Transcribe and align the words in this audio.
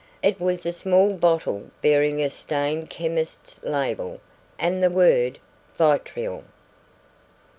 It 0.23 0.39
was 0.39 0.65
a 0.65 0.73
small 0.73 1.13
bottle 1.13 1.69
bearing 1.83 2.23
a 2.23 2.31
stained 2.31 2.89
chemist's 2.89 3.61
label 3.63 4.19
and 4.57 4.81
the 4.81 4.89
word 4.89 5.37
"Vitriol." 5.77 6.43